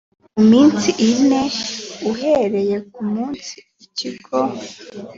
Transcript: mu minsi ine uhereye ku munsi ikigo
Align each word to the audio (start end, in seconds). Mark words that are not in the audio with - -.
mu 0.35 0.43
minsi 0.51 0.89
ine 1.11 1.41
uhereye 2.11 2.77
ku 2.93 3.01
munsi 3.13 3.55
ikigo 3.83 4.39